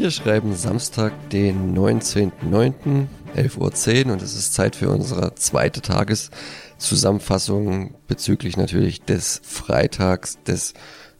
Wir 0.00 0.10
schreiben 0.10 0.56
Samstag, 0.56 1.12
den 1.28 1.76
19.09., 1.76 3.06
11.10 3.36 4.06
Uhr 4.06 4.12
und 4.14 4.22
es 4.22 4.34
ist 4.34 4.54
Zeit 4.54 4.74
für 4.74 4.88
unsere 4.88 5.34
zweite 5.34 5.82
Tageszusammenfassung 5.82 7.94
bezüglich 8.08 8.56
natürlich 8.56 9.02
des 9.02 9.42
Freitags, 9.44 10.42
des 10.44 10.72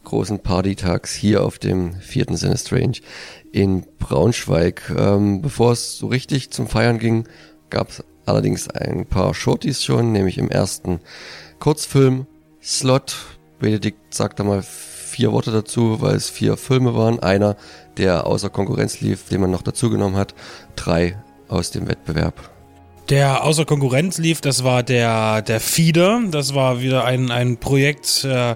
großen 0.03 0.39
Partytags 0.39 1.13
hier 1.13 1.43
auf 1.43 1.59
dem 1.59 1.93
vierten 1.93 2.35
Sinne 2.35 2.57
Strange 2.57 2.97
in 3.51 3.85
Braunschweig. 3.99 4.91
Ähm, 4.97 5.43
bevor 5.43 5.73
es 5.73 5.99
so 5.99 6.07
richtig 6.07 6.49
zum 6.49 6.65
Feiern 6.65 6.97
ging, 6.97 7.27
gab 7.69 7.89
es 7.89 8.03
allerdings 8.25 8.67
ein 8.67 9.05
paar 9.05 9.35
Shorties 9.35 9.83
schon, 9.83 10.11
nämlich 10.11 10.39
im 10.39 10.49
ersten 10.49 11.01
Kurzfilm 11.59 12.25
Slot. 12.63 13.15
Benedikt 13.59 14.11
sagt 14.11 14.39
da 14.39 14.43
mal 14.43 14.63
vier 15.11 15.31
Worte 15.31 15.51
dazu, 15.51 16.01
weil 16.01 16.15
es 16.15 16.29
vier 16.29 16.57
Filme 16.57 16.95
waren. 16.95 17.19
Einer, 17.19 17.55
der 17.97 18.25
außer 18.25 18.49
Konkurrenz 18.49 19.01
lief, 19.01 19.29
den 19.29 19.41
man 19.41 19.51
noch 19.51 19.61
dazu 19.61 19.89
genommen 19.89 20.15
hat. 20.15 20.33
Drei 20.75 21.17
aus 21.47 21.71
dem 21.71 21.87
Wettbewerb. 21.87 22.49
Der 23.09 23.43
außer 23.43 23.65
Konkurrenz 23.65 24.19
lief, 24.19 24.39
das 24.39 24.63
war 24.63 24.83
der, 24.83 25.41
der 25.41 25.59
Feeder. 25.59 26.21
Das 26.31 26.55
war 26.55 26.81
wieder 26.81 27.03
ein, 27.03 27.29
ein 27.29 27.57
Projekt, 27.57 28.23
äh, 28.23 28.51
äh, 28.51 28.55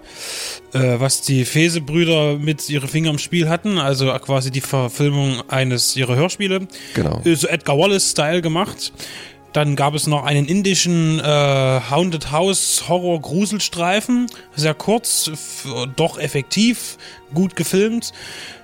was 0.72 1.22
die 1.22 1.44
Fese-Brüder 1.44 2.38
mit 2.38 2.70
ihre 2.70 2.88
Finger 2.88 3.10
im 3.10 3.18
Spiel 3.18 3.50
hatten. 3.50 3.80
Also 3.80 4.14
quasi 4.20 4.52
die 4.52 4.62
Verfilmung 4.62 5.42
eines 5.50 5.98
ihrer 5.98 6.16
Hörspiele. 6.16 6.68
Genau. 6.94 7.22
So 7.26 7.48
Edgar 7.48 7.78
Wallace-Style 7.78 8.42
gemacht. 8.42 8.94
Dann 9.56 9.78
gab 9.78 9.96
es 9.96 10.06
noch 10.06 10.26
einen 10.26 10.48
indischen 10.48 11.22
äh, 11.22 11.24
Haunted 11.90 12.30
House 12.34 12.90
Horror 12.90 13.22
Gruselstreifen. 13.22 14.28
Sehr 14.54 14.74
kurz, 14.74 15.32
doch 15.96 16.20
effektiv, 16.20 16.98
gut 17.34 17.56
gefilmt. 17.56 18.12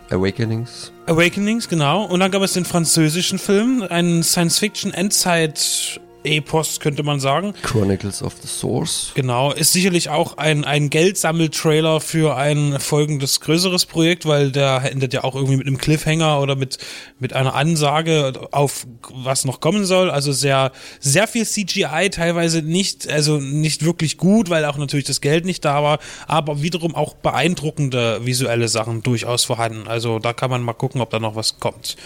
Awakenings. 0.09 0.91
Awakenings, 1.05 1.69
genau. 1.69 2.03
Und 2.03 2.19
dann 2.19 2.29
gab 2.29 2.41
es 2.41 2.51
den 2.51 2.65
französischen 2.65 3.39
Film, 3.39 3.83
einen 3.89 4.21
Science-Fiction-Endzeit- 4.21 6.01
Epos, 6.23 6.79
könnte 6.79 7.03
man 7.03 7.19
sagen. 7.19 7.53
Chronicles 7.63 8.21
of 8.21 8.35
the 8.41 8.47
Source. 8.47 9.11
Genau, 9.15 9.51
ist 9.51 9.73
sicherlich 9.73 10.09
auch 10.09 10.37
ein, 10.37 10.65
ein 10.65 10.89
Geldsammeltrailer 10.89 11.99
für 11.99 12.35
ein 12.35 12.79
folgendes 12.79 13.39
größeres 13.41 13.85
Projekt, 13.85 14.25
weil 14.25 14.51
der 14.51 14.91
endet 14.91 15.13
ja 15.13 15.23
auch 15.23 15.35
irgendwie 15.35 15.57
mit 15.57 15.67
einem 15.67 15.77
Cliffhanger 15.77 16.39
oder 16.41 16.55
mit, 16.55 16.77
mit 17.19 17.33
einer 17.33 17.55
Ansage 17.55 18.33
auf 18.51 18.85
was 19.09 19.45
noch 19.45 19.59
kommen 19.59 19.85
soll. 19.85 20.09
Also 20.09 20.31
sehr, 20.31 20.71
sehr 20.99 21.27
viel 21.27 21.45
CGI, 21.45 22.09
teilweise 22.11 22.61
nicht, 22.61 23.09
also 23.09 23.37
nicht 23.37 23.83
wirklich 23.83 24.17
gut, 24.17 24.49
weil 24.49 24.65
auch 24.65 24.77
natürlich 24.77 25.05
das 25.05 25.21
Geld 25.21 25.45
nicht 25.45 25.65
da 25.65 25.83
war, 25.83 25.99
aber 26.27 26.61
wiederum 26.61 26.95
auch 26.95 27.13
beeindruckende 27.15 28.25
visuelle 28.25 28.67
Sachen 28.67 29.01
durchaus 29.03 29.43
vorhanden. 29.43 29.87
Also 29.87 30.19
da 30.19 30.33
kann 30.33 30.51
man 30.51 30.61
mal 30.61 30.73
gucken, 30.73 31.01
ob 31.01 31.09
da 31.09 31.19
noch 31.19 31.35
was 31.35 31.59
kommt. 31.59 31.97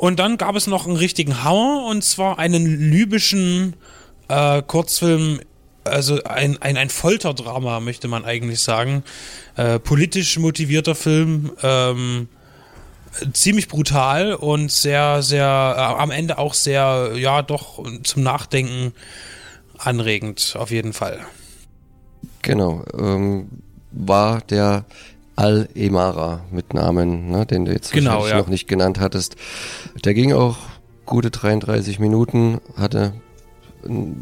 Und 0.00 0.18
dann 0.18 0.38
gab 0.38 0.56
es 0.56 0.66
noch 0.66 0.86
einen 0.86 0.96
richtigen 0.96 1.44
Hauer 1.44 1.84
und 1.84 2.02
zwar 2.02 2.38
einen 2.38 2.90
libyschen 2.90 3.76
äh, 4.28 4.62
Kurzfilm, 4.62 5.40
also 5.84 6.24
ein, 6.24 6.56
ein, 6.62 6.78
ein 6.78 6.88
Folterdrama, 6.88 7.80
möchte 7.80 8.08
man 8.08 8.24
eigentlich 8.24 8.60
sagen. 8.60 9.04
Äh, 9.56 9.78
politisch 9.78 10.38
motivierter 10.38 10.94
Film, 10.94 11.52
ähm, 11.62 12.28
ziemlich 13.34 13.68
brutal 13.68 14.32
und 14.32 14.72
sehr, 14.72 15.22
sehr, 15.22 15.74
äh, 15.76 16.00
am 16.00 16.10
Ende 16.10 16.38
auch 16.38 16.54
sehr, 16.54 17.12
ja, 17.16 17.42
doch 17.42 17.84
zum 18.02 18.22
Nachdenken 18.22 18.94
anregend, 19.76 20.56
auf 20.58 20.70
jeden 20.70 20.94
Fall. 20.94 21.20
Genau, 22.40 22.86
ähm, 22.98 23.50
war 23.92 24.40
der 24.48 24.86
Al-Emara 25.36 26.40
mit 26.50 26.74
Namen, 26.74 27.30
ne, 27.30 27.46
den 27.46 27.64
du 27.64 27.72
jetzt 27.72 27.92
genau, 27.92 28.26
ja. 28.26 28.38
noch 28.38 28.48
nicht 28.48 28.68
genannt 28.68 29.00
hattest. 29.00 29.36
Der 30.04 30.14
ging 30.14 30.32
auch 30.32 30.58
gute 31.06 31.30
33 31.30 31.98
Minuten, 31.98 32.60
hatte 32.76 33.14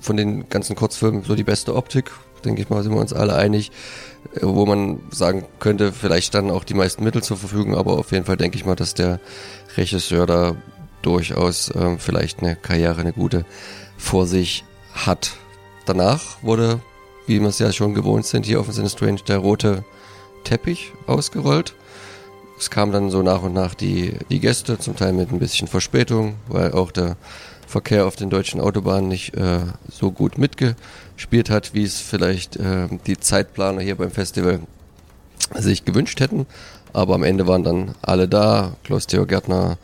von 0.01 0.17
den 0.17 0.49
ganzen 0.49 0.77
Kurzfilmen 0.77 1.23
so 1.25 1.35
die 1.35 1.45
beste 1.45 1.75
Optik, 1.75 2.13
denke 2.45 2.63
ich 2.63 2.71
mal, 2.71 2.83
sind 2.83 2.93
wir 2.93 3.01
uns 3.01 3.13
alle 3.13 3.35
einig, 3.35 3.73
äh, 4.35 4.41
wo 4.43 4.67
man 4.67 5.01
sagen 5.11 5.45
könnte, 5.59 5.93
vielleicht 5.93 6.35
dann 6.35 6.51
auch 6.51 6.65
die 6.65 6.75
meisten 6.75 7.05
Mittel 7.05 7.23
zur 7.23 7.37
Verfügung, 7.37 7.77
aber 7.77 7.99
auf 7.99 8.13
jeden 8.13 8.25
Fall 8.25 8.37
denke 8.37 8.57
ich 8.57 8.65
mal, 8.65 8.77
dass 8.77 8.95
der 8.95 9.21
Regisseur 9.77 10.27
da 10.27 10.55
durchaus 11.03 11.73
ähm, 11.75 11.99
vielleicht 11.99 12.41
eine 12.41 12.57
Karriere, 12.57 13.01
eine 13.01 13.13
gute 13.13 13.45
vor 13.97 14.27
sich 14.27 14.65
hat. 14.93 15.33
Danach 15.87 16.43
wurde, 16.43 16.81
wie 17.27 17.41
wir 17.41 17.49
es 17.49 17.59
ja 17.59 17.73
schon 17.73 17.95
gewohnt 17.95 18.27
sind, 18.27 18.47
hier 18.47 18.61
auf 18.61 18.73
dem 18.73 18.89
Strange 18.89 19.21
der 19.27 19.39
rote 19.39 19.85
Teppich 20.49 20.93
ausgerollt. 21.07 21.75
Es 22.59 22.71
kamen 22.71 22.91
dann 22.91 23.11
so 23.11 23.23
nach 23.23 23.43
und 23.43 23.53
nach 23.53 23.75
die, 23.75 24.15
die 24.31 24.41
Gäste, 24.41 24.79
zum 24.79 24.97
Teil 24.97 25.13
mit 25.13 25.31
ein 25.31 25.39
bisschen 25.39 25.69
Verspätung, 25.69 26.37
weil 26.49 26.73
auch 26.73 26.91
der 26.91 27.17
Verkehr 27.67 28.07
auf 28.07 28.17
den 28.17 28.31
deutschen 28.31 28.59
Autobahnen 28.61 29.09
nicht 29.09 29.35
äh, 29.35 29.61
so 29.91 30.11
gut 30.11 30.39
mitgespielt 30.39 31.51
hat, 31.51 31.75
wie 31.75 31.85
es 31.85 32.01
vielleicht 32.01 32.57
äh, 32.57 32.89
die 33.07 33.21
Zeitplaner 33.21 33.83
hier 33.83 33.97
beim 33.97 34.11
Festival 34.11 34.61
sich 35.55 35.85
gewünscht 35.85 36.19
hätten. 36.21 36.47
Aber 36.95 37.15
am 37.15 37.25
Ende 37.25 37.47
waren 37.47 37.63
dann 37.63 37.95
alle 38.01 38.27
da. 38.27 38.73
Klaus-Theo 38.85 39.27
Gärtner, 39.27 39.77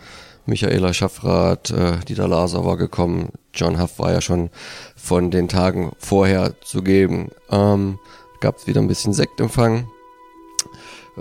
Michaela 0.47 0.95
Schaffrath, 0.95 1.71
äh, 1.73 1.99
Dieter 2.09 2.27
Laser 2.27 2.65
war 2.65 2.79
gekommen. 2.79 3.33
John 3.53 3.81
Huff 3.81 3.99
war 3.99 4.13
ja 4.13 4.23
schon 4.23 4.49
von 4.97 5.31
den 5.31 5.49
Tagen 5.49 5.93
vorher 5.99 6.55
zu 6.63 6.83
geben. 6.83 7.31
Ähm, 7.51 7.99
Gab 8.41 8.57
es 8.57 8.67
wieder 8.67 8.81
ein 8.81 8.89
bisschen 8.89 9.13
Sektempfang. 9.13 9.89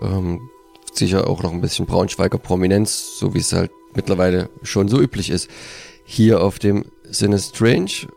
Ähm, 0.01 0.49
sicher 0.93 1.27
auch 1.27 1.43
noch 1.43 1.51
ein 1.51 1.61
bisschen 1.61 1.85
Braunschweiger 1.85 2.37
Prominenz, 2.37 3.17
so 3.17 3.33
wie 3.33 3.39
es 3.39 3.53
halt 3.53 3.71
mittlerweile 3.95 4.49
schon 4.61 4.87
so 4.87 4.99
üblich 4.99 5.29
ist. 5.29 5.49
Hier 6.05 6.41
auf 6.41 6.59
dem 6.59 6.85
Sinne 7.09 7.39
Strange. 7.39 8.07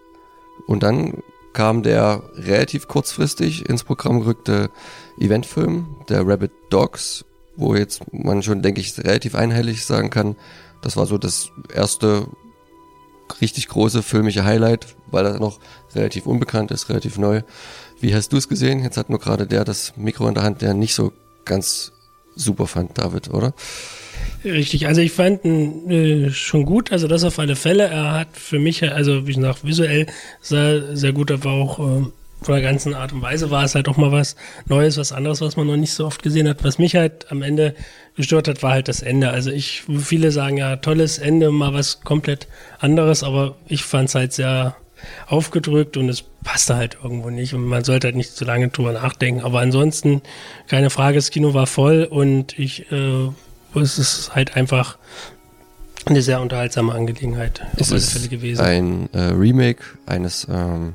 Und 0.67 0.83
dann 0.83 1.23
kam 1.53 1.83
der 1.83 2.23
relativ 2.35 2.89
kurzfristig 2.89 3.69
ins 3.69 3.85
Programm 3.85 4.21
gerückte 4.21 4.71
Eventfilm, 5.19 5.87
der 6.09 6.27
Rabbit 6.27 6.53
Dogs, 6.71 7.25
wo 7.57 7.75
jetzt 7.75 8.03
man 8.13 8.43
schon, 8.43 8.61
denke 8.61 8.81
ich, 8.81 8.99
relativ 8.99 9.35
einhellig 9.35 9.87
sagen 9.87 10.11
kann, 10.11 10.37
das 10.83 10.97
war 10.97 11.07
so 11.07 11.17
das 11.17 11.51
erste 11.73 12.27
richtig 13.41 13.69
große 13.69 14.03
filmische 14.03 14.45
Highlight, 14.45 14.97
weil 15.11 15.27
er 15.27 15.41
noch 15.41 15.59
relativ 15.95 16.27
unbekannt 16.27 16.71
ist, 16.71 16.89
relativ 16.89 17.19
neu. 17.19 17.43
Wie 18.01 18.15
hast 18.15 18.33
du 18.33 18.37
es 18.37 18.49
gesehen? 18.49 18.83
Jetzt 18.83 18.97
hat 18.99 19.09
nur 19.09 19.19
gerade 19.19 19.47
der 19.47 19.65
das 19.65 19.97
Mikro 19.97 20.29
in 20.29 20.35
der 20.35 20.43
Hand, 20.45 20.63
der 20.63 20.75
nicht 20.75 20.95
so 20.95 21.13
ganz 21.47 21.93
super 22.35 22.67
fand, 22.67 22.99
David, 22.99 23.31
oder? 23.31 23.55
Richtig, 24.45 24.87
also 24.87 25.01
ich 25.01 25.13
fand 25.13 25.45
ihn 25.45 25.91
äh, 25.91 26.31
schon 26.31 26.67
gut, 26.67 26.93
also 26.93 27.09
das 27.09 27.25
auf 27.25 27.39
alle 27.39 27.57
Fälle. 27.57 27.85
Er 27.85 28.13
hat 28.13 28.29
für 28.33 28.59
mich, 28.59 28.83
also 28.83 29.27
wie 29.27 29.35
gesagt, 29.35 29.65
visuell 29.65 30.07
sehr, 30.41 30.95
sehr 30.97 31.13
gut, 31.13 31.31
aber 31.31 31.51
auch 31.51 31.79
äh, 31.79 32.05
von 32.43 32.55
der 32.55 32.63
ganzen 32.63 32.95
Art 32.95 33.13
und 33.13 33.23
Weise 33.23 33.51
war 33.51 33.65
es 33.65 33.75
halt 33.75 33.89
auch 33.89 33.97
mal 33.97 34.13
was 34.13 34.37
Neues, 34.67 34.99
was 34.99 35.13
anderes, 35.13 35.41
was 35.41 35.57
man 35.57 35.67
noch 35.67 35.77
nicht 35.77 35.93
so 35.93 36.07
oft 36.07 36.23
gesehen 36.23 36.49
hat. 36.49 36.63
Was 36.63 36.79
mich 36.79 36.95
halt 36.95 37.31
am 37.33 37.43
Ende 37.43 37.75
gestört 38.15 38.47
hat, 38.47 38.63
war 38.63 38.73
halt 38.73 38.89
das 38.89 39.03
Ende. 39.03 39.31
Also 39.31 39.51
ich, 39.51 39.85
viele 39.99 40.31
sagen 40.31 40.59
ja, 40.59 40.77
tolles 40.77 41.19
Ende, 41.19 41.51
mal 41.51 41.73
was 41.73 42.03
komplett 42.03 42.47
anderes, 42.79 43.25
aber 43.25 43.57
ich 43.67 43.83
fand 43.83 44.11
es 44.11 44.15
halt 44.15 44.33
sehr 44.33 44.77
aufgedrückt 45.27 45.97
und 45.97 46.09
es 46.09 46.23
passte 46.43 46.77
halt 46.77 46.99
irgendwo 47.03 47.31
nicht 47.31 47.55
und 47.55 47.65
man 47.65 47.85
sollte 47.85 48.09
halt 48.09 48.17
nicht 48.17 48.35
zu 48.35 48.45
lange 48.45 48.69
drüber 48.69 48.93
nachdenken. 48.93 49.43
Aber 49.43 49.61
ansonsten, 49.61 50.23
keine 50.69 50.91
Frage, 50.91 51.17
das 51.17 51.31
Kino 51.31 51.55
war 51.55 51.67
voll 51.67 52.05
und 52.05 52.59
ich, 52.59 52.91
äh, 52.93 53.29
es 53.75 53.99
ist 53.99 54.35
halt 54.35 54.57
einfach 54.57 54.99
eine 56.07 56.23
sehr 56.23 56.41
unterhaltsame 56.41 56.95
Angelegenheit 56.95 57.63
es 57.77 57.89
auf 57.89 57.93
alle 57.93 58.01
Fälle 58.01 58.29
gewesen. 58.29 58.61
Ein 58.61 59.09
äh, 59.13 59.33
Remake 59.33 59.83
eines 60.07 60.47
ähm, 60.49 60.95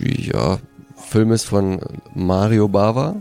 ja, 0.00 0.58
Filmes 0.96 1.44
von 1.44 1.80
Mario 2.14 2.68
Bava, 2.68 3.16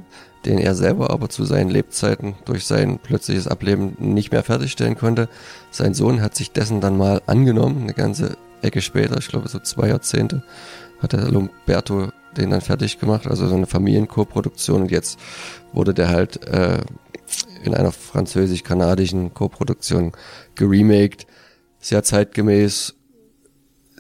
den 0.46 0.60
er 0.60 0.75
selber 0.75 1.10
aber 1.10 1.30
zu 1.30 1.46
seinen 1.46 1.69
Lebzeiten 1.69 2.36
durch 2.46 2.66
sein 2.66 3.00
plötzliches 3.00 3.48
Ableben 3.48 3.98
nicht 4.00 4.31
mehr 4.31 4.44
fertigstellen 4.44 4.96
konnte. 4.96 5.30
Sein 5.72 5.94
Sohn 5.94 6.22
hat 6.22 6.36
sich 6.36 6.52
dessen 6.52 6.80
dann 6.80 6.98
mal 6.98 7.22
angenommen, 7.25 7.81
eine 7.84 7.94
ganze 7.94 8.38
Ecke 8.62 8.81
später, 8.81 9.18
ich 9.18 9.27
glaube 9.27 9.48
so 9.48 9.59
zwei 9.59 9.89
Jahrzehnte, 9.89 10.44
hat 11.01 11.13
der 11.13 11.30
Lumberto 11.30 12.09
den 12.36 12.51
dann 12.51 12.62
fertig 12.62 13.00
gemacht, 13.00 13.27
also 13.27 13.48
so 13.48 13.56
eine 13.56 13.65
Familienkoproduktion. 13.65 14.83
Und 14.83 14.92
jetzt 14.92 15.19
wurde 15.74 15.94
der 15.94 16.09
halt 16.09 16.45
äh, 16.48 16.80
in 17.63 17.74
einer 17.74 17.92
französisch-kanadischen 17.92 19.33
Koproduktion 19.33 20.12
geremaked, 20.56 21.25
sehr 21.80 22.04
zeitgemäß, 22.04 22.95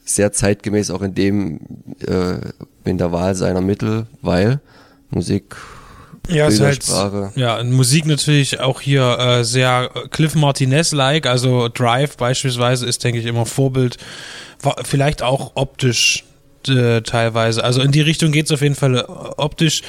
sehr 0.03 0.31
zeitgemäß 0.31 0.91
auch 0.91 1.01
in 1.01 1.13
dem, 1.13 1.59
äh, 2.05 2.39
in 2.85 2.97
der 2.97 3.11
Wahl 3.11 3.35
seiner 3.35 3.61
Mittel, 3.61 4.07
weil 4.21 4.61
Musik 5.09 5.55
ja, 6.27 6.47
ist 6.47 6.59
halt, 6.59 6.83
ja, 7.35 7.63
Musik 7.63 8.05
natürlich 8.05 8.59
auch 8.59 8.81
hier 8.81 9.17
äh, 9.19 9.43
sehr 9.43 9.89
Cliff 10.11 10.35
Martinez-like, 10.35 11.25
also 11.25 11.69
Drive 11.69 12.17
beispielsweise 12.17 12.85
ist, 12.85 13.03
denke 13.03 13.19
ich, 13.19 13.25
immer 13.25 13.45
Vorbild, 13.45 13.97
vielleicht 14.83 15.23
auch 15.23 15.51
optisch 15.55 16.23
äh, 16.67 17.01
teilweise. 17.01 17.63
Also 17.63 17.81
in 17.81 17.91
die 17.91 18.01
Richtung 18.01 18.31
geht 18.31 18.45
es 18.45 18.51
auf 18.51 18.61
jeden 18.61 18.75
Fall 18.75 18.95
äh, 18.97 19.03
optisch. 19.37 19.81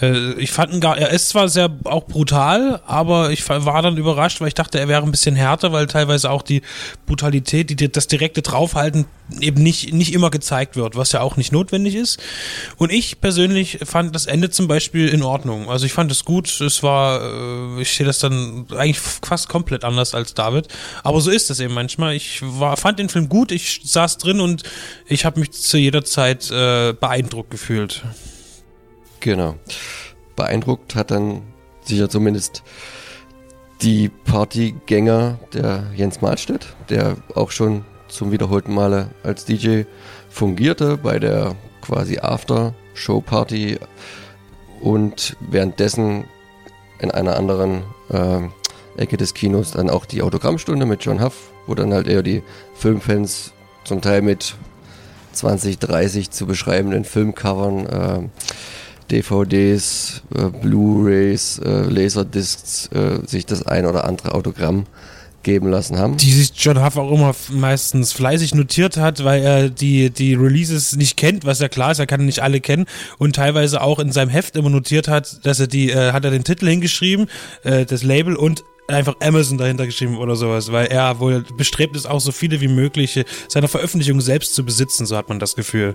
Äh, 0.00 0.32
ich 0.34 0.52
fand 0.52 0.72
ihn 0.72 0.80
gar, 0.80 0.96
er 0.96 1.10
ist 1.10 1.28
zwar 1.28 1.48
sehr 1.48 1.70
auch 1.84 2.06
brutal, 2.06 2.80
aber 2.86 3.30
ich 3.30 3.48
war 3.48 3.82
dann 3.82 3.96
überrascht, 3.96 4.40
weil 4.40 4.48
ich 4.48 4.54
dachte, 4.54 4.78
er 4.78 4.88
wäre 4.88 5.02
ein 5.02 5.10
bisschen 5.10 5.36
härter, 5.36 5.72
weil 5.72 5.86
teilweise 5.86 6.30
auch 6.30 6.42
die 6.42 6.62
Brutalität, 7.06 7.70
die, 7.70 7.90
das 7.90 8.06
direkte 8.06 8.42
Draufhalten 8.42 9.06
eben 9.40 9.62
nicht, 9.62 9.92
nicht 9.92 10.12
immer 10.12 10.30
gezeigt 10.30 10.76
wird, 10.76 10.96
was 10.96 11.12
ja 11.12 11.20
auch 11.20 11.36
nicht 11.36 11.52
notwendig 11.52 11.94
ist. 11.94 12.20
Und 12.76 12.92
ich 12.92 13.20
persönlich 13.20 13.78
fand 13.84 14.14
das 14.14 14.26
Ende 14.26 14.50
zum 14.50 14.68
Beispiel 14.68 15.08
in 15.08 15.22
Ordnung. 15.22 15.70
Also 15.70 15.86
ich 15.86 15.92
fand 15.92 16.10
es 16.10 16.24
gut. 16.24 16.60
Es 16.60 16.82
war, 16.82 17.20
äh, 17.22 17.82
ich 17.82 17.94
sehe 17.94 18.06
das 18.06 18.18
dann 18.18 18.66
eigentlich 18.72 19.00
fast 19.00 19.48
komplett 19.48 19.84
anders 19.84 20.14
als 20.14 20.34
David. 20.34 20.68
Aber 21.02 21.20
so 21.20 21.30
ist 21.30 21.50
es 21.50 21.60
eben 21.60 21.74
manchmal. 21.74 22.14
Ich 22.14 22.40
war, 22.42 22.76
fand 22.76 22.98
den 22.98 23.08
Film 23.08 23.28
gut. 23.28 23.52
Ich 23.52 23.80
saß 23.84 24.18
drin 24.18 24.40
und 24.40 24.62
ich 25.06 25.24
habe 25.24 25.40
mich 25.40 25.52
zu 25.52 25.78
jeder 25.78 26.04
Zeit 26.04 26.50
äh, 26.50 26.92
beeindruckt 26.92 27.50
gefühlt. 27.50 28.02
Genau. 29.22 29.54
Beeindruckt 30.36 30.94
hat 30.94 31.10
dann 31.10 31.42
sicher 31.82 32.08
zumindest 32.08 32.62
die 33.82 34.08
Partygänger 34.08 35.38
der 35.52 35.84
Jens 35.94 36.20
Mahlstedt, 36.20 36.74
der 36.88 37.16
auch 37.34 37.50
schon 37.50 37.84
zum 38.08 38.30
wiederholten 38.30 38.72
Male 38.74 39.08
als 39.24 39.44
DJ 39.44 39.82
fungierte 40.28 40.96
bei 40.96 41.18
der 41.18 41.56
quasi 41.80 42.18
After-Show-Party 42.18 43.78
und 44.80 45.36
währenddessen 45.40 46.24
in 47.00 47.10
einer 47.10 47.36
anderen 47.36 47.82
äh, 48.10 48.40
Ecke 48.96 49.16
des 49.16 49.34
Kinos 49.34 49.72
dann 49.72 49.90
auch 49.90 50.04
die 50.04 50.22
Autogrammstunde 50.22 50.86
mit 50.86 51.04
John 51.04 51.22
Huff, 51.22 51.50
wo 51.66 51.74
dann 51.74 51.92
halt 51.92 52.06
eher 52.06 52.22
die 52.22 52.42
Filmfans 52.74 53.52
zum 53.84 54.00
Teil 54.00 54.22
mit 54.22 54.54
20, 55.32 55.78
30 55.78 56.30
zu 56.30 56.46
beschreibenden 56.46 57.04
Filmcovern 57.04 57.86
äh, 57.86 58.28
DVDs, 59.10 60.22
äh, 60.34 60.48
Blu-rays, 60.48 61.58
äh, 61.58 61.82
Laserdiscs 61.82 62.88
äh, 62.88 63.26
sich 63.26 63.46
das 63.46 63.66
ein 63.66 63.86
oder 63.86 64.04
andere 64.04 64.34
Autogramm 64.34 64.86
geben 65.42 65.68
lassen 65.68 65.98
haben. 65.98 66.16
Die 66.16 66.32
sich 66.32 66.52
John 66.54 66.84
Huff 66.84 66.96
auch 66.96 67.12
immer 67.12 67.34
meistens 67.50 68.12
fleißig 68.12 68.54
notiert 68.54 68.96
hat, 68.96 69.24
weil 69.24 69.42
er 69.42 69.68
die, 69.68 70.10
die 70.10 70.34
Releases 70.34 70.96
nicht 70.96 71.16
kennt, 71.16 71.44
was 71.44 71.60
ja 71.60 71.68
klar 71.68 71.92
ist, 71.92 71.98
er 71.98 72.06
kann 72.06 72.24
nicht 72.24 72.40
alle 72.40 72.60
kennen 72.60 72.86
und 73.18 73.36
teilweise 73.36 73.82
auch 73.82 73.98
in 73.98 74.12
seinem 74.12 74.30
Heft 74.30 74.56
immer 74.56 74.70
notiert 74.70 75.08
hat, 75.08 75.44
dass 75.44 75.60
er 75.60 75.66
die, 75.66 75.90
äh, 75.90 76.12
hat 76.12 76.24
er 76.24 76.30
den 76.30 76.44
Titel 76.44 76.68
hingeschrieben, 76.68 77.28
äh, 77.64 77.84
das 77.84 78.02
Label 78.02 78.36
und 78.36 78.64
einfach 78.88 79.16
Amazon 79.20 79.58
dahinter 79.58 79.86
geschrieben 79.86 80.18
oder 80.18 80.36
sowas, 80.36 80.72
weil 80.72 80.86
er 80.86 81.18
wohl 81.20 81.44
bestrebt 81.56 81.96
ist, 81.96 82.06
auch 82.06 82.20
so 82.20 82.32
viele 82.32 82.60
wie 82.60 82.68
möglich 82.68 83.24
seiner 83.48 83.68
Veröffentlichung 83.68 84.20
selbst 84.20 84.54
zu 84.54 84.64
besitzen, 84.64 85.06
so 85.06 85.16
hat 85.16 85.28
man 85.28 85.38
das 85.38 85.54
Gefühl. 85.54 85.94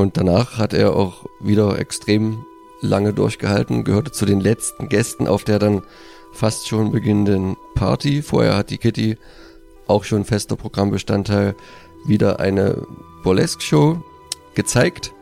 Und 0.00 0.16
danach 0.16 0.56
hat 0.56 0.72
er 0.72 0.96
auch 0.96 1.26
wieder 1.40 1.78
extrem 1.78 2.46
lange 2.80 3.12
durchgehalten, 3.12 3.84
gehörte 3.84 4.10
zu 4.10 4.24
den 4.24 4.40
letzten 4.40 4.88
Gästen 4.88 5.26
auf 5.26 5.44
der 5.44 5.58
dann 5.58 5.82
fast 6.32 6.68
schon 6.68 6.90
beginnenden 6.90 7.58
Party. 7.74 8.22
Vorher 8.22 8.56
hat 8.56 8.70
die 8.70 8.78
Kitty 8.78 9.18
auch 9.86 10.04
schon 10.04 10.24
fester 10.24 10.56
Programmbestandteil 10.56 11.54
wieder 12.06 12.40
eine 12.40 12.86
Burlesque-Show 13.22 14.02
gezeigt, 14.54 15.12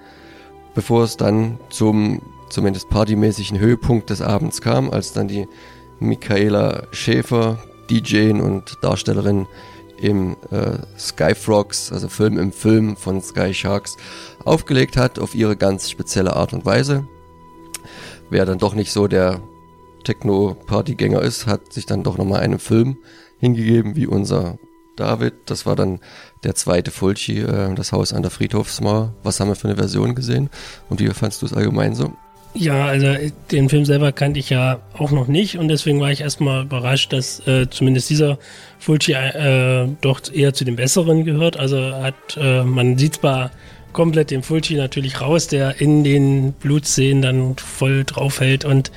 bevor 0.76 1.02
es 1.02 1.16
dann 1.16 1.58
zum 1.70 2.22
zumindest 2.48 2.88
partymäßigen 2.88 3.58
Höhepunkt 3.58 4.10
des 4.10 4.22
Abends 4.22 4.60
kam, 4.60 4.90
als 4.90 5.12
dann 5.12 5.26
die 5.26 5.48
Michaela 5.98 6.84
Schäfer, 6.92 7.58
DJ 7.90 8.30
und 8.30 8.78
Darstellerin 8.82 9.48
im 10.00 10.36
äh, 10.50 10.78
Sky 10.98 11.34
Frogs, 11.34 11.92
also 11.92 12.08
Film 12.08 12.38
im 12.38 12.52
Film 12.52 12.96
von 12.96 13.20
Sky 13.20 13.52
Sharks, 13.52 13.96
aufgelegt 14.44 14.96
hat, 14.96 15.18
auf 15.18 15.34
ihre 15.34 15.56
ganz 15.56 15.90
spezielle 15.90 16.34
Art 16.34 16.52
und 16.52 16.64
Weise. 16.64 17.06
Wer 18.30 18.44
dann 18.44 18.58
doch 18.58 18.74
nicht 18.74 18.92
so 18.92 19.08
der 19.08 19.40
Techno-Partygänger 20.04 21.22
ist, 21.22 21.46
hat 21.46 21.72
sich 21.72 21.86
dann 21.86 22.02
doch 22.02 22.18
nochmal 22.18 22.40
einem 22.40 22.58
Film 22.58 22.98
hingegeben, 23.38 23.96
wie 23.96 24.06
unser 24.06 24.58
David. 24.96 25.34
Das 25.46 25.66
war 25.66 25.76
dann 25.76 26.00
der 26.44 26.54
zweite 26.54 26.90
Fulci, 26.90 27.40
äh, 27.40 27.74
das 27.74 27.92
Haus 27.92 28.12
an 28.12 28.22
der 28.22 28.30
Friedhofsmauer. 28.30 29.14
Was 29.22 29.40
haben 29.40 29.48
wir 29.48 29.56
für 29.56 29.68
eine 29.68 29.76
Version 29.76 30.14
gesehen? 30.14 30.50
Und 30.88 31.00
wie 31.00 31.08
fandst 31.10 31.42
du 31.42 31.46
es 31.46 31.54
allgemein 31.54 31.94
so? 31.94 32.12
Ja, 32.60 32.86
also 32.86 33.14
den 33.52 33.68
Film 33.68 33.84
selber 33.84 34.10
kannte 34.10 34.40
ich 34.40 34.50
ja 34.50 34.80
auch 34.92 35.12
noch 35.12 35.28
nicht 35.28 35.58
und 35.58 35.68
deswegen 35.68 36.00
war 36.00 36.10
ich 36.10 36.22
erstmal 36.22 36.64
überrascht, 36.64 37.12
dass 37.12 37.46
äh, 37.46 37.70
zumindest 37.70 38.10
dieser 38.10 38.36
Fulci 38.80 39.12
äh, 39.12 39.86
doch 40.00 40.20
eher 40.32 40.52
zu 40.54 40.64
den 40.64 40.74
Besseren 40.74 41.24
gehört. 41.24 41.56
Also 41.56 41.78
hat, 41.78 42.16
äh, 42.36 42.64
man 42.64 42.98
sieht 42.98 43.14
zwar 43.14 43.52
komplett 43.92 44.32
den 44.32 44.42
Fulci 44.42 44.74
natürlich 44.74 45.20
raus, 45.20 45.46
der 45.46 45.80
in 45.80 46.02
den 46.02 46.52
Blutszenen 46.52 47.22
dann 47.22 47.56
voll 47.56 48.02
draufhält 48.02 48.64
und 48.64 48.90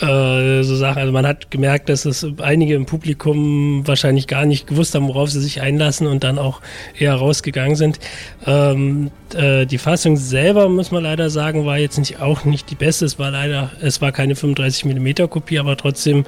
äh, 0.00 0.62
so 0.62 0.76
Sachen. 0.76 0.98
Also 0.98 1.12
man 1.12 1.26
hat 1.26 1.50
gemerkt, 1.50 1.88
dass 1.88 2.04
es 2.04 2.26
einige 2.38 2.74
im 2.74 2.86
Publikum 2.86 3.86
wahrscheinlich 3.86 4.26
gar 4.26 4.46
nicht 4.46 4.66
gewusst 4.66 4.94
haben, 4.94 5.08
worauf 5.08 5.30
sie 5.30 5.40
sich 5.40 5.60
einlassen 5.60 6.06
und 6.06 6.24
dann 6.24 6.38
auch 6.38 6.60
eher 6.98 7.14
rausgegangen 7.14 7.76
sind. 7.76 7.98
Ähm, 8.46 9.10
äh, 9.34 9.66
die 9.66 9.78
Fassung 9.78 10.16
selber, 10.16 10.68
muss 10.68 10.90
man 10.90 11.02
leider 11.02 11.30
sagen, 11.30 11.66
war 11.66 11.78
jetzt 11.78 11.98
nicht, 11.98 12.20
auch 12.20 12.44
nicht 12.44 12.70
die 12.70 12.74
beste. 12.74 13.04
Es 13.04 13.18
war 13.18 13.30
leider, 13.30 13.70
es 13.80 14.00
war 14.00 14.12
keine 14.12 14.36
35 14.36 14.84
mm 14.84 15.28
Kopie, 15.28 15.58
aber 15.58 15.76
trotzdem 15.76 16.24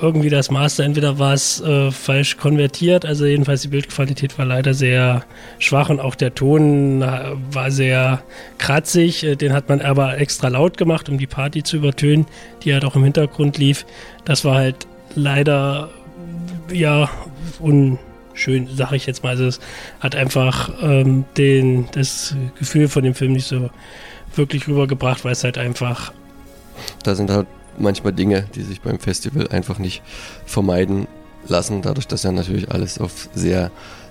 irgendwie 0.00 0.30
das 0.30 0.50
Master, 0.50 0.84
entweder 0.84 1.18
war 1.18 1.34
es 1.34 1.60
äh, 1.60 1.90
falsch 1.90 2.36
konvertiert, 2.36 3.04
also 3.04 3.24
jedenfalls 3.24 3.62
die 3.62 3.68
Bildqualität 3.68 4.38
war 4.38 4.44
leider 4.44 4.74
sehr 4.74 5.24
schwach 5.58 5.88
und 5.88 6.00
auch 6.00 6.14
der 6.14 6.34
Ton 6.34 7.02
äh, 7.02 7.32
war 7.50 7.70
sehr 7.70 8.22
kratzig. 8.58 9.24
Äh, 9.24 9.36
den 9.36 9.52
hat 9.52 9.68
man 9.68 9.80
aber 9.80 10.18
extra 10.18 10.48
laut 10.48 10.76
gemacht, 10.76 11.08
um 11.08 11.18
die 11.18 11.26
Party 11.26 11.62
zu 11.62 11.76
übertönen, 11.76 12.26
die 12.62 12.72
halt 12.84 12.92
auch 12.92 12.96
im 12.96 13.04
Hintergrund 13.04 13.58
lief. 13.58 13.86
Das 14.24 14.44
war 14.44 14.56
halt 14.56 14.86
leider, 15.14 15.90
ja, 16.72 17.08
un 17.60 17.98
schön, 18.34 18.68
sage 18.74 18.96
ich 18.96 19.06
jetzt 19.06 19.22
mal. 19.22 19.30
Also 19.30 19.46
es 19.46 19.60
hat 20.00 20.16
einfach 20.16 20.70
ähm, 20.82 21.24
den, 21.36 21.88
das 21.92 22.34
Gefühl 22.58 22.88
von 22.88 23.04
dem 23.04 23.14
Film 23.14 23.32
nicht 23.32 23.46
so 23.46 23.70
wirklich 24.34 24.66
rübergebracht, 24.66 25.24
weil 25.24 25.32
es 25.32 25.44
halt 25.44 25.58
einfach. 25.58 26.12
Da 27.04 27.14
sind 27.14 27.30
halt 27.30 27.46
manchmal 27.78 28.12
Dinge, 28.12 28.46
die 28.54 28.62
sich 28.62 28.80
beim 28.80 28.98
Festival 28.98 29.48
einfach 29.48 29.78
nicht 29.78 30.02
vermeiden 30.46 31.06
lassen, 31.46 31.82
dadurch, 31.82 32.08
dass 32.08 32.22
ja 32.22 32.32
natürlich 32.32 32.70
alles 32.70 32.98
auf 32.98 33.28
sehr 33.34 33.70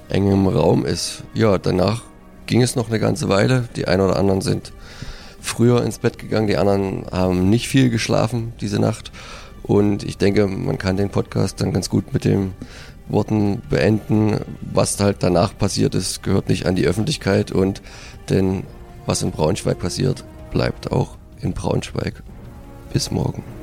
engem 0.09 0.47
Raum 0.47 0.85
ist. 0.85 1.23
Ja, 1.33 1.57
danach 1.57 2.03
ging 2.45 2.61
es 2.61 2.75
noch 2.75 2.89
eine 2.89 2.99
ganze 2.99 3.27
Weile. 3.27 3.67
Die 3.75 3.87
einen 3.87 4.01
oder 4.01 4.17
anderen 4.17 4.41
sind 4.41 4.71
früher 5.53 5.83
ins 5.83 5.99
Bett 5.99 6.17
gegangen, 6.17 6.47
die 6.47 6.57
anderen 6.57 7.05
haben 7.11 7.49
nicht 7.49 7.67
viel 7.67 7.89
geschlafen 7.89 8.53
diese 8.59 8.79
Nacht. 8.79 9.11
Und 9.61 10.03
ich 10.03 10.17
denke, 10.17 10.47
man 10.47 10.77
kann 10.77 10.97
den 10.97 11.09
Podcast 11.09 11.61
dann 11.61 11.71
ganz 11.71 11.89
gut 11.89 12.13
mit 12.13 12.25
dem 12.25 12.51
Worten 13.07 13.61
beenden. 13.69 14.39
Was 14.73 14.99
halt 14.99 15.17
danach 15.21 15.57
passiert 15.57 15.95
ist, 15.95 16.23
gehört 16.23 16.49
nicht 16.49 16.65
an 16.65 16.75
die 16.75 16.85
Öffentlichkeit 16.85 17.51
und 17.51 17.81
denn 18.29 18.63
was 19.05 19.21
in 19.21 19.31
Braunschweig 19.31 19.79
passiert, 19.79 20.23
bleibt 20.51 20.91
auch 20.91 21.17
in 21.41 21.53
Braunschweig. 21.53 22.23
Bis 22.91 23.11
morgen. 23.11 23.62